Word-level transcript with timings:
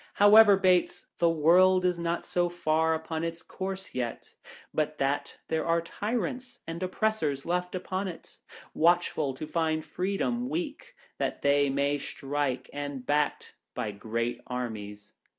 However, 0.15 0.57
Bates, 0.57 1.05
the 1.19 1.29
world 1.29 1.85
is 1.85 1.99
not 1.99 2.25
so 2.25 2.49
far 2.49 2.95
upon 2.95 3.23
its 3.23 3.43
course, 3.43 3.93
yet, 3.93 4.33
but 4.73 4.97
that 4.97 5.35
there 5.47 5.63
are 5.63 5.79
tyrants 5.79 6.57
and 6.65 6.81
oppressors 6.81 7.45
left 7.45 7.75
upon 7.75 8.07
it, 8.07 8.39
watchful 8.73 9.35
to 9.35 9.45
find 9.45 9.85
Freedom 9.85 10.49
weak 10.49 10.95
that 11.19 11.43
they 11.43 11.69
may 11.69 11.99
strike, 11.99 12.67
and 12.73 13.05
backed 13.05 13.53
by 13.75 13.91
great 13.91 14.41
armies. 14.47 15.13